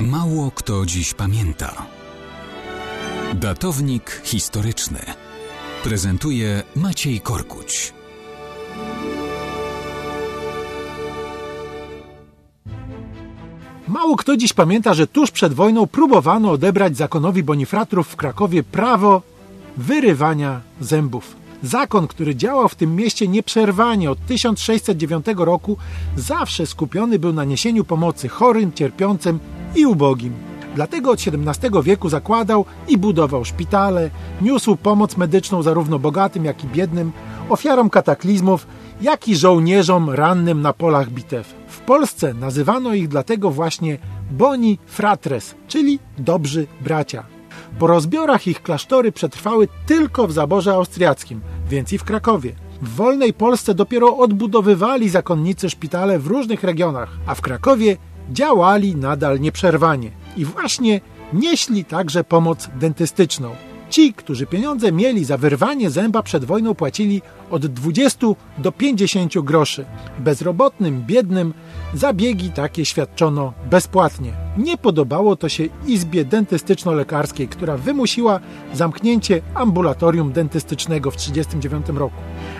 Mało 0.00 0.50
kto 0.50 0.86
dziś 0.86 1.14
pamięta. 1.14 1.86
Datownik 3.34 4.20
historyczny 4.24 4.98
prezentuje 5.84 6.62
Maciej 6.76 7.20
Korkuć. 7.20 7.92
Mało 13.88 14.16
kto 14.16 14.36
dziś 14.36 14.52
pamięta, 14.52 14.94
że 14.94 15.06
tuż 15.06 15.30
przed 15.30 15.52
wojną 15.54 15.86
próbowano 15.86 16.50
odebrać 16.50 16.96
zakonowi 16.96 17.42
Bonifratrów 17.42 18.08
w 18.08 18.16
Krakowie 18.16 18.62
prawo 18.62 19.22
wyrywania 19.76 20.60
zębów. 20.80 21.36
Zakon, 21.62 22.06
który 22.06 22.34
działał 22.34 22.68
w 22.68 22.74
tym 22.74 22.96
mieście 22.96 23.28
nieprzerwanie 23.28 24.10
od 24.10 24.26
1609 24.26 25.26
roku, 25.36 25.76
zawsze 26.16 26.66
skupiony 26.66 27.18
był 27.18 27.32
na 27.32 27.44
niesieniu 27.44 27.84
pomocy 27.84 28.28
chorym, 28.28 28.72
cierpiącym 28.72 29.38
i 29.76 29.86
ubogim. 29.86 30.32
Dlatego 30.74 31.10
od 31.10 31.18
XVII 31.18 31.82
wieku 31.82 32.08
zakładał 32.08 32.64
i 32.88 32.98
budował 32.98 33.44
szpitale, 33.44 34.10
niósł 34.42 34.76
pomoc 34.76 35.16
medyczną 35.16 35.62
zarówno 35.62 35.98
bogatym, 35.98 36.44
jak 36.44 36.64
i 36.64 36.66
biednym, 36.66 37.12
ofiarom 37.48 37.90
kataklizmów, 37.90 38.66
jak 39.00 39.28
i 39.28 39.36
żołnierzom 39.36 40.10
rannym 40.10 40.62
na 40.62 40.72
polach 40.72 41.10
bitew. 41.10 41.54
W 41.68 41.80
Polsce 41.80 42.34
nazywano 42.34 42.94
ich 42.94 43.08
dlatego 43.08 43.50
właśnie 43.50 43.98
boni 44.30 44.78
fratres, 44.86 45.54
czyli 45.68 45.98
dobrzy 46.18 46.66
bracia. 46.80 47.24
Po 47.78 47.86
rozbiorach 47.86 48.46
ich 48.46 48.62
klasztory 48.62 49.12
przetrwały 49.12 49.68
tylko 49.86 50.26
w 50.26 50.32
zaborze 50.32 50.74
austriackim, 50.74 51.40
więc 51.68 51.92
i 51.92 51.98
w 51.98 52.04
Krakowie. 52.04 52.52
W 52.82 52.88
wolnej 52.88 53.32
Polsce 53.32 53.74
dopiero 53.74 54.16
odbudowywali 54.16 55.08
zakonnicy 55.08 55.70
szpitale 55.70 56.18
w 56.18 56.26
różnych 56.26 56.64
regionach, 56.64 57.10
a 57.26 57.34
w 57.34 57.40
Krakowie 57.40 57.96
działali 58.32 58.96
nadal 58.96 59.40
nieprzerwanie. 59.40 60.10
I 60.36 60.44
właśnie 60.44 61.00
nieśli 61.32 61.84
także 61.84 62.24
pomoc 62.24 62.68
dentystyczną. 62.80 63.50
Ci, 63.90 64.12
którzy 64.12 64.46
pieniądze 64.46 64.92
mieli 64.92 65.24
za 65.24 65.38
wyrwanie 65.38 65.90
zęba 65.90 66.22
przed 66.22 66.44
wojną, 66.44 66.74
płacili 66.74 67.22
od 67.50 67.66
20 67.66 68.26
do 68.58 68.72
50 68.72 69.38
groszy. 69.38 69.84
Bezrobotnym, 70.18 71.02
biednym 71.06 71.54
zabiegi 71.94 72.50
takie 72.50 72.84
świadczono 72.84 73.52
bezpłatnie. 73.70 74.32
Nie 74.58 74.76
podobało 74.76 75.36
to 75.36 75.48
się 75.48 75.64
Izbie 75.86 76.24
Dentystyczno-Lekarskiej, 76.24 77.48
która 77.48 77.76
wymusiła 77.76 78.40
zamknięcie 78.74 79.42
ambulatorium 79.54 80.32
dentystycznego 80.32 81.10
w 81.10 81.16
1939 81.16 81.98
roku. 82.00 82.16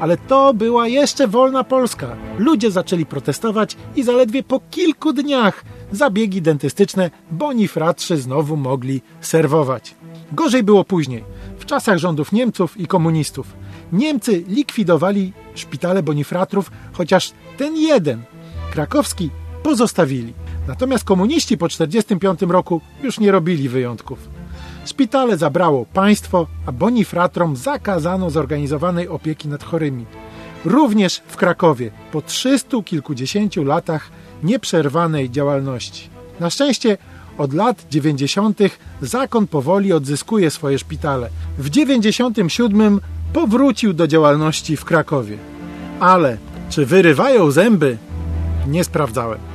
Ale 0.00 0.16
to 0.16 0.54
była 0.54 0.88
jeszcze 0.88 1.28
wolna 1.28 1.64
Polska. 1.64 2.16
Ludzie 2.38 2.70
zaczęli 2.70 3.06
protestować 3.06 3.76
i 3.96 4.02
zaledwie 4.02 4.42
po 4.42 4.60
kilku 4.70 5.12
dniach 5.12 5.64
zabiegi 5.92 6.42
dentystyczne 6.42 7.10
bonifratrzy 7.30 8.16
znowu 8.16 8.56
mogli 8.56 9.02
serwować. 9.20 9.94
Gorzej 10.32 10.62
było 10.62 10.84
później, 10.84 11.24
w 11.58 11.64
czasach 11.64 11.98
rządów 11.98 12.32
Niemców 12.32 12.76
i 12.80 12.86
komunistów. 12.86 13.46
Niemcy 13.92 14.44
likwidowali 14.48 15.32
szpitale 15.54 16.02
bonifratrów, 16.02 16.70
chociaż 16.92 17.32
ten 17.56 17.76
jeden, 17.76 18.22
krakowski, 18.70 19.30
pozostawili. 19.62 20.32
Natomiast 20.68 21.04
komuniści 21.04 21.58
po 21.58 21.68
1945 21.68 22.52
roku 22.52 22.80
już 23.02 23.20
nie 23.20 23.32
robili 23.32 23.68
wyjątków. 23.68 24.18
Szpitale 24.84 25.36
zabrało 25.36 25.86
państwo, 25.86 26.46
a 26.66 26.72
bonifratrom 26.72 27.56
zakazano 27.56 28.30
zorganizowanej 28.30 29.08
opieki 29.08 29.48
nad 29.48 29.64
chorymi. 29.64 30.04
Również 30.64 31.22
w 31.26 31.36
Krakowie, 31.36 31.90
po 32.12 32.22
trzystu 32.22 32.82
kilkudziesięciu 32.82 33.64
latach 33.64 34.10
nieprzerwanej 34.42 35.30
działalności. 35.30 36.08
Na 36.40 36.50
szczęście 36.50 36.98
od 37.38 37.54
lat 37.54 37.86
90. 37.90 38.58
zakon 39.00 39.46
powoli 39.46 39.92
odzyskuje 39.92 40.50
swoje 40.50 40.78
szpitale. 40.78 41.30
W 41.58 41.70
97 41.70 43.00
powrócił 43.32 43.92
do 43.92 44.06
działalności 44.06 44.76
w 44.76 44.84
Krakowie. 44.84 45.38
Ale 46.00 46.38
czy 46.70 46.86
wyrywają 46.86 47.50
zęby? 47.50 47.98
Nie 48.66 48.84
sprawdzałem. 48.84 49.47